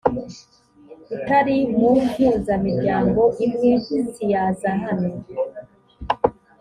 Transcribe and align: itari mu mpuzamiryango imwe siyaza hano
itari 1.15 1.55
mu 1.77 1.89
mpuzamiryango 2.07 3.21
imwe 3.45 3.71
siyaza 4.13 4.71
hano 4.83 5.11